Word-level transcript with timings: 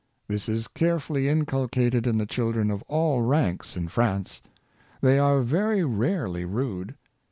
This 0.27 0.49
is 0.49 0.67
carefully 0.67 1.25
incul 1.25 1.69
cated 1.69 2.07
in 2.07 2.17
the 2.17 2.25
children 2.25 2.71
of 2.71 2.81
all 2.87 3.21
ranks 3.21 3.77
in 3.77 3.87
France. 3.87 4.41
They 4.99 5.19
are 5.19 5.43
very 5.43 5.83
rarely 5.83 6.43
rude. 6.43 6.95